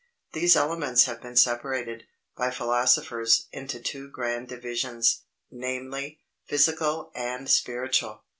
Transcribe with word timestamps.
These 0.33 0.55
elements 0.55 1.03
have 1.03 1.21
been 1.21 1.35
separated, 1.35 2.05
by 2.35 2.49
philosophers, 2.49 3.45
into 3.51 3.79
two 3.79 4.09
grand 4.09 4.47
divisions, 4.47 5.25
viz. 5.51 6.15
"PHYSICAL 6.47 7.11
AND 7.13 7.47
SPIRITUAL." 7.47 8.23